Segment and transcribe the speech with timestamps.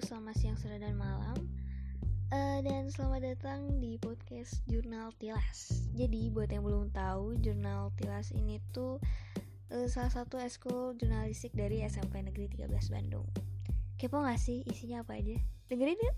[0.00, 1.36] selamat siang, sore, dan malam
[2.32, 8.32] uh, Dan selamat datang di podcast Jurnal Tilas Jadi buat yang belum tahu, Jurnal Tilas
[8.32, 8.96] ini tuh
[9.68, 13.28] uh, salah satu eskul jurnalistik dari SMP Negeri 13 Bandung
[14.00, 15.36] Kepo gak sih isinya apa aja?
[15.68, 16.16] Dengerin yuk!